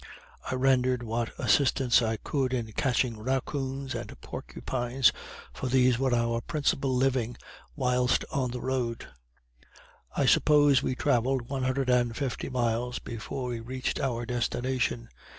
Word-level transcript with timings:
I 0.51 0.55
rendered 0.55 1.03
what 1.03 1.29
assistance 1.37 2.01
I 2.01 2.17
could 2.17 2.55
in 2.55 2.71
catching 2.71 3.19
raccoons 3.19 3.93
and 3.93 4.19
porcupines, 4.19 5.11
for 5.53 5.67
these 5.67 5.99
were 5.99 6.11
our 6.11 6.41
principal 6.41 6.91
living 6.95 7.37
whilst 7.75 8.25
on 8.31 8.49
the 8.49 8.61
road. 8.61 9.05
I 10.17 10.25
suppose 10.25 10.81
we 10.81 10.95
travelled 10.95 11.49
one 11.49 11.61
hundred 11.61 11.91
and 11.91 12.17
fifty 12.17 12.49
miles 12.49 12.97
before 12.97 13.49
we 13.51 13.59
reached 13.59 13.99
our 13.99 14.25
destination. 14.25 15.07